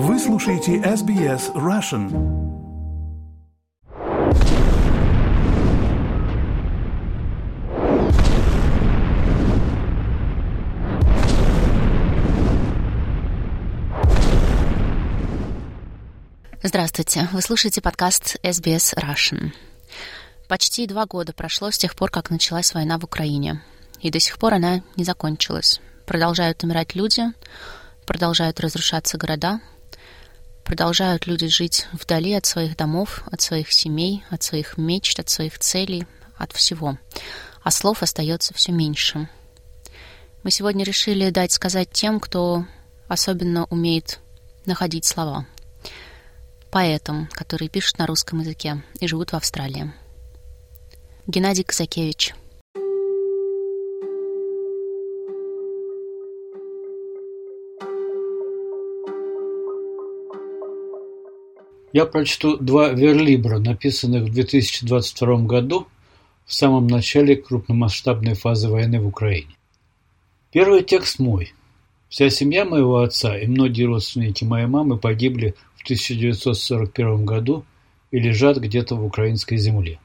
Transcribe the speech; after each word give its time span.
Вы 0.00 0.16
слушаете 0.20 0.76
SBS 0.76 1.52
Russian. 1.54 2.06
Здравствуйте, 16.62 17.28
вы 17.32 17.42
слушаете 17.42 17.80
подкаст 17.80 18.36
SBS 18.44 18.94
Russian. 18.94 19.50
Почти 20.48 20.86
два 20.86 21.06
года 21.06 21.32
прошло 21.32 21.72
с 21.72 21.76
тех 21.76 21.96
пор, 21.96 22.12
как 22.12 22.30
началась 22.30 22.72
война 22.72 23.00
в 23.00 23.04
Украине. 23.04 23.64
И 24.00 24.12
до 24.12 24.20
сих 24.20 24.38
пор 24.38 24.54
она 24.54 24.82
не 24.94 25.02
закончилась. 25.02 25.80
Продолжают 26.06 26.62
умирать 26.62 26.94
люди, 26.94 27.24
продолжают 28.06 28.60
разрушаться 28.60 29.18
города, 29.18 29.58
продолжают 30.68 31.26
люди 31.26 31.48
жить 31.48 31.88
вдали 31.92 32.34
от 32.34 32.44
своих 32.44 32.76
домов, 32.76 33.22
от 33.32 33.40
своих 33.40 33.72
семей, 33.72 34.22
от 34.28 34.42
своих 34.42 34.76
мечт, 34.76 35.18
от 35.18 35.30
своих 35.30 35.58
целей, 35.58 36.06
от 36.36 36.52
всего. 36.52 36.98
А 37.62 37.70
слов 37.70 38.02
остается 38.02 38.52
все 38.52 38.70
меньше. 38.70 39.30
Мы 40.42 40.50
сегодня 40.50 40.84
решили 40.84 41.30
дать 41.30 41.52
сказать 41.52 41.90
тем, 41.90 42.20
кто 42.20 42.66
особенно 43.08 43.64
умеет 43.70 44.20
находить 44.66 45.06
слова. 45.06 45.46
Поэтам, 46.70 47.28
которые 47.32 47.70
пишут 47.70 47.98
на 47.98 48.06
русском 48.06 48.40
языке 48.40 48.82
и 49.00 49.08
живут 49.08 49.32
в 49.32 49.36
Австралии. 49.36 49.90
Геннадий 51.26 51.64
Казакевич– 51.64 52.34
Я 61.92 62.04
прочту 62.04 62.58
два 62.58 62.90
верлибра, 62.90 63.58
написанных 63.58 64.24
в 64.24 64.32
2022 64.32 65.38
году 65.46 65.88
в 66.44 66.52
самом 66.52 66.86
начале 66.86 67.34
крупномасштабной 67.34 68.34
фазы 68.34 68.68
войны 68.68 69.00
в 69.00 69.06
Украине. 69.06 69.56
Первый 70.52 70.82
текст 70.82 71.18
мой. 71.18 71.54
Вся 72.10 72.28
семья 72.28 72.66
моего 72.66 72.98
отца 72.98 73.38
и 73.38 73.46
многие 73.46 73.84
родственники 73.84 74.44
моей 74.44 74.66
мамы 74.66 74.98
погибли 74.98 75.54
в 75.76 75.84
1941 75.84 77.24
году 77.24 77.64
и 78.10 78.18
лежат 78.18 78.58
где-то 78.58 78.94
в 78.94 79.04
украинской 79.04 79.56
земле. 79.56 79.98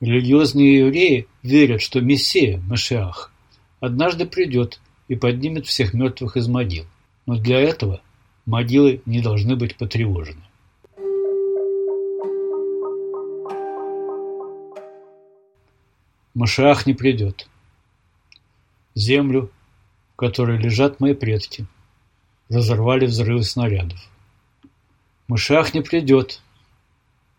Религиозные 0.00 0.78
евреи 0.78 1.28
верят, 1.44 1.82
что 1.82 2.00
Мессия, 2.00 2.60
Машиах, 2.66 3.32
однажды 3.78 4.26
придет 4.26 4.80
и 5.06 5.14
поднимет 5.14 5.66
всех 5.66 5.94
мертвых 5.94 6.36
из 6.36 6.48
могил. 6.48 6.84
Но 7.26 7.36
для 7.36 7.60
этого 7.60 8.00
могилы 8.44 9.02
не 9.06 9.20
должны 9.20 9.54
быть 9.54 9.76
потревожены. 9.76 10.42
Машиах 16.34 16.84
не 16.84 16.94
придет. 16.94 17.48
Землю, 18.96 19.52
в 20.12 20.16
которой 20.16 20.58
лежат 20.58 20.98
мои 20.98 21.14
предки, 21.14 21.64
разорвали 22.48 23.06
взрывы 23.06 23.44
снарядов. 23.44 24.00
Машиах 25.28 25.74
не 25.74 25.80
придет. 25.80 26.42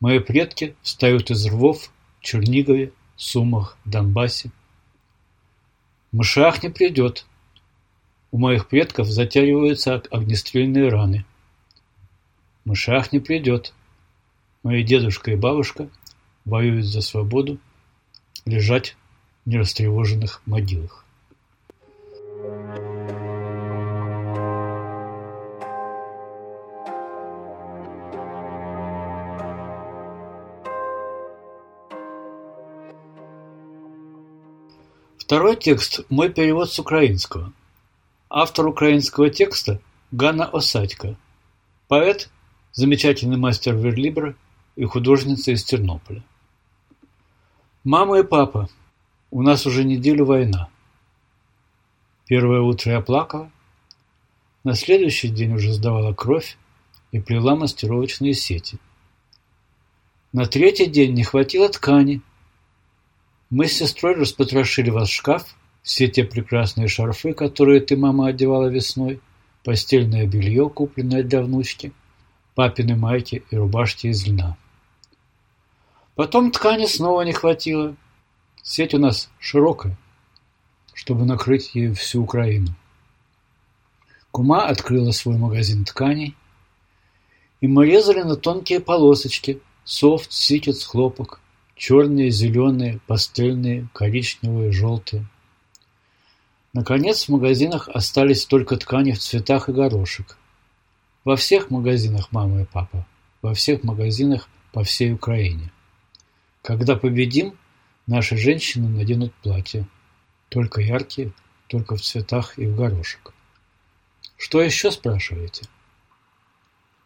Мои 0.00 0.20
предки 0.20 0.74
встают 0.80 1.30
из 1.30 1.46
рвов 1.46 1.90
в 2.18 2.24
Чернигове, 2.24 2.92
Сумах, 3.16 3.76
Донбассе. 3.84 4.50
Машиах 6.10 6.62
не 6.62 6.70
придет. 6.70 7.26
У 8.30 8.38
моих 8.38 8.68
предков 8.68 9.08
затягиваются 9.08 10.02
огнестрельные 10.10 10.88
раны. 10.88 11.26
Машиах 12.64 13.12
не 13.12 13.20
придет. 13.20 13.74
Мои 14.62 14.82
дедушка 14.82 15.32
и 15.32 15.36
бабушка 15.36 15.90
воюют 16.46 16.86
за 16.86 17.02
свободу 17.02 17.58
лежать 18.48 18.96
в 19.44 19.50
нерастревоженных 19.50 20.42
могилах. 20.46 21.04
Второй 35.18 35.56
текст– 35.56 36.00
мой 36.08 36.30
перевод 36.30 36.72
с 36.72 36.78
украинского. 36.78 37.52
Автор 38.30 38.66
украинского 38.66 39.28
текста– 39.28 39.78
Ганна 40.10 40.46
Осадько. 40.46 41.16
Поэт, 41.86 42.30
замечательный 42.72 43.36
мастер 43.36 43.74
верлибра 43.74 44.34
и 44.74 44.84
художница 44.84 45.52
из 45.52 45.64
Тернополя. 45.64 46.22
Мама 47.84 48.18
и 48.18 48.22
папа, 48.24 48.68
у 49.30 49.42
нас 49.42 49.64
уже 49.64 49.84
неделю 49.84 50.24
война. 50.24 50.68
Первое 52.26 52.60
утро 52.60 52.92
я 52.92 53.00
плакала. 53.00 53.50
На 54.64 54.74
следующий 54.74 55.28
день 55.28 55.54
уже 55.54 55.72
сдавала 55.72 56.12
кровь 56.12 56.58
и 57.12 57.20
плела 57.20 57.54
мастеровочные 57.54 58.34
сети. 58.34 58.78
На 60.32 60.46
третий 60.46 60.86
день 60.86 61.14
не 61.14 61.22
хватило 61.22 61.68
ткани. 61.68 62.20
Мы 63.48 63.66
с 63.66 63.74
сестрой 63.74 64.14
распотрошили 64.14 64.90
ваш 64.90 65.10
шкаф, 65.10 65.54
все 65.82 66.08
те 66.08 66.24
прекрасные 66.24 66.88
шарфы, 66.88 67.32
которые 67.32 67.80
ты, 67.80 67.96
мама, 67.96 68.28
одевала 68.28 68.66
весной, 68.66 69.20
постельное 69.64 70.26
белье, 70.26 70.68
купленное 70.68 71.22
для 71.22 71.42
внучки, 71.42 71.92
папины 72.54 72.96
майки 72.96 73.44
и 73.50 73.56
рубашки 73.56 74.08
из 74.08 74.26
льна. 74.26 74.56
Потом 76.18 76.50
ткани 76.50 76.86
снова 76.86 77.22
не 77.22 77.32
хватило. 77.32 77.94
Сеть 78.60 78.92
у 78.92 78.98
нас 78.98 79.30
широкая, 79.38 79.96
чтобы 80.92 81.24
накрыть 81.24 81.76
ею 81.76 81.94
всю 81.94 82.24
Украину. 82.24 82.74
Кума 84.32 84.66
открыла 84.66 85.12
свой 85.12 85.36
магазин 85.36 85.84
тканей, 85.84 86.34
и 87.60 87.68
мы 87.68 87.86
резали 87.86 88.22
на 88.22 88.34
тонкие 88.34 88.80
полосочки 88.80 89.60
софт, 89.84 90.32
ситец, 90.32 90.84
хлопок, 90.84 91.40
черные, 91.76 92.30
зеленые, 92.30 92.98
пастельные, 93.06 93.86
коричневые, 93.94 94.72
желтые. 94.72 95.24
Наконец 96.72 97.26
в 97.26 97.28
магазинах 97.28 97.88
остались 97.94 98.44
только 98.44 98.76
ткани 98.76 99.12
в 99.12 99.20
цветах 99.20 99.68
и 99.68 99.72
горошек. 99.72 100.36
Во 101.22 101.36
всех 101.36 101.70
магазинах 101.70 102.32
мама 102.32 102.62
и 102.62 102.64
папа, 102.64 103.06
во 103.40 103.54
всех 103.54 103.84
магазинах 103.84 104.48
по 104.72 104.82
всей 104.82 105.12
Украине. 105.12 105.70
Когда 106.68 106.96
победим, 106.96 107.56
наши 108.06 108.36
женщины 108.36 108.90
наденут 108.90 109.32
платья. 109.36 109.88
Только 110.50 110.82
яркие, 110.82 111.32
только 111.66 111.96
в 111.96 112.02
цветах 112.02 112.58
и 112.58 112.66
в 112.66 112.76
горошек. 112.76 113.32
Что 114.36 114.60
еще 114.60 114.90
спрашиваете? 114.90 115.64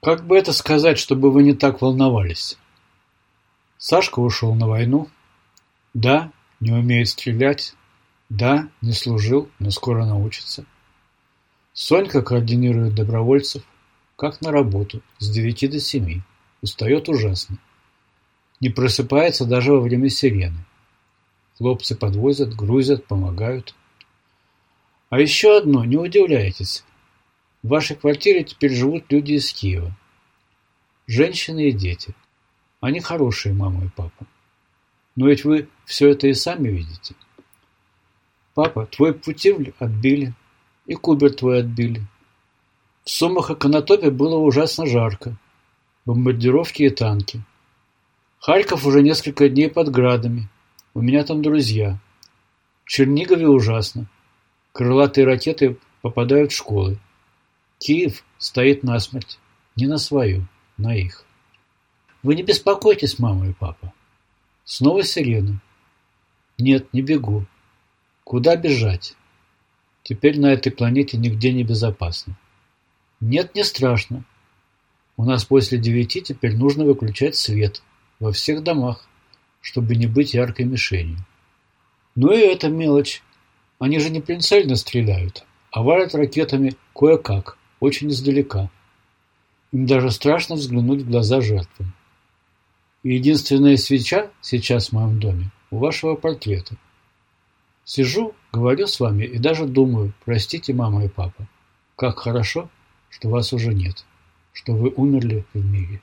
Как 0.00 0.24
бы 0.24 0.38
это 0.38 0.52
сказать, 0.52 0.96
чтобы 0.96 1.32
вы 1.32 1.42
не 1.42 1.54
так 1.54 1.82
волновались? 1.82 2.56
Сашка 3.78 4.20
ушел 4.20 4.54
на 4.54 4.68
войну. 4.68 5.08
Да, 5.92 6.30
не 6.60 6.70
умеет 6.70 7.08
стрелять. 7.08 7.74
Да, 8.28 8.68
не 8.80 8.92
служил, 8.92 9.50
но 9.58 9.72
скоро 9.72 10.06
научится. 10.06 10.66
Сонька 11.72 12.22
координирует 12.22 12.94
добровольцев, 12.94 13.64
как 14.14 14.40
на 14.40 14.52
работу, 14.52 15.02
с 15.18 15.28
девяти 15.28 15.66
до 15.66 15.80
семи. 15.80 16.22
Устает 16.62 17.08
ужасно. 17.08 17.58
Не 18.60 18.70
просыпается 18.70 19.44
даже 19.44 19.72
во 19.72 19.80
время 19.80 20.08
сирены. 20.08 20.64
Хлопцы 21.56 21.96
подвозят, 21.96 22.54
грузят, 22.54 23.06
помогают. 23.06 23.74
А 25.10 25.20
еще 25.20 25.58
одно, 25.58 25.84
не 25.84 25.96
удивляйтесь. 25.96 26.84
В 27.62 27.68
вашей 27.68 27.96
квартире 27.96 28.44
теперь 28.44 28.72
живут 28.72 29.10
люди 29.10 29.32
из 29.32 29.52
Киева. 29.52 29.96
Женщины 31.06 31.68
и 31.68 31.72
дети. 31.72 32.14
Они 32.80 33.00
хорошие, 33.00 33.54
мама 33.54 33.86
и 33.86 33.88
папа. 33.88 34.26
Но 35.16 35.28
ведь 35.28 35.44
вы 35.44 35.68
все 35.84 36.10
это 36.10 36.28
и 36.28 36.34
сами 36.34 36.68
видите. 36.68 37.14
Папа, 38.54 38.86
твой 38.86 39.14
путевль 39.14 39.72
отбили, 39.78 40.34
и 40.86 40.94
кубер 40.94 41.32
твой 41.32 41.60
отбили. 41.60 42.02
В 43.04 43.10
Сумах 43.10 43.50
и 43.50 43.54
Конотопе 43.54 44.10
было 44.10 44.36
ужасно 44.36 44.86
жарко. 44.86 45.36
Бомбардировки 46.04 46.82
и 46.82 46.90
танки. 46.90 47.42
Харьков 48.40 48.86
уже 48.86 49.02
несколько 49.02 49.48
дней 49.48 49.68
под 49.68 49.90
градами. 49.90 50.48
У 50.94 51.00
меня 51.00 51.24
там 51.24 51.42
друзья. 51.42 51.98
В 52.84 52.88
Чернигове 52.88 53.48
ужасно. 53.48 54.06
Крылатые 54.72 55.26
ракеты 55.26 55.76
попадают 56.02 56.52
в 56.52 56.56
школы. 56.56 56.98
Киев 57.78 58.24
стоит 58.38 58.84
насмерть. 58.84 59.38
Не 59.74 59.86
на 59.86 59.98
свою, 59.98 60.46
на 60.76 60.94
их. 60.94 61.24
Вы 62.22 62.36
не 62.36 62.42
беспокойтесь, 62.42 63.18
мама 63.18 63.48
и 63.48 63.52
папа. 63.52 63.92
Снова 64.64 65.02
сирена. 65.02 65.60
Нет, 66.58 66.92
не 66.92 67.02
бегу. 67.02 67.44
Куда 68.22 68.56
бежать? 68.56 69.16
Теперь 70.04 70.38
на 70.38 70.52
этой 70.52 70.70
планете 70.70 71.16
нигде 71.16 71.52
не 71.52 71.64
безопасно. 71.64 72.38
Нет, 73.20 73.54
не 73.54 73.64
страшно. 73.64 74.24
У 75.16 75.24
нас 75.24 75.44
после 75.44 75.78
девяти 75.78 76.22
теперь 76.22 76.56
нужно 76.56 76.84
выключать 76.84 77.34
свет 77.34 77.82
во 78.20 78.32
всех 78.32 78.62
домах, 78.62 79.06
чтобы 79.60 79.96
не 79.96 80.06
быть 80.06 80.34
яркой 80.34 80.66
мишенью. 80.66 81.18
Ну 82.14 82.32
и 82.32 82.40
это 82.40 82.68
мелочь. 82.68 83.22
Они 83.78 84.00
же 84.00 84.10
не 84.10 84.20
прицельно 84.20 84.74
стреляют, 84.74 85.44
а 85.70 85.82
валят 85.82 86.14
ракетами 86.14 86.74
кое-как, 86.94 87.56
очень 87.78 88.08
издалека. 88.08 88.70
Им 89.70 89.86
даже 89.86 90.10
страшно 90.10 90.56
взглянуть 90.56 91.02
в 91.02 91.10
глаза 91.10 91.40
жертвам. 91.40 91.94
И 93.04 93.14
единственная 93.14 93.76
свеча 93.76 94.30
сейчас 94.40 94.88
в 94.88 94.92
моем 94.92 95.20
доме 95.20 95.52
у 95.70 95.78
вашего 95.78 96.16
портрета. 96.16 96.76
Сижу, 97.84 98.34
говорю 98.52 98.86
с 98.86 98.98
вами 98.98 99.24
и 99.24 99.38
даже 99.38 99.66
думаю, 99.66 100.12
простите, 100.24 100.74
мама 100.74 101.04
и 101.04 101.08
папа, 101.08 101.46
как 101.96 102.18
хорошо, 102.18 102.68
что 103.08 103.28
вас 103.28 103.52
уже 103.52 103.72
нет, 103.72 104.04
что 104.52 104.72
вы 104.72 104.90
умерли 104.90 105.44
в 105.54 105.64
мире. 105.64 106.02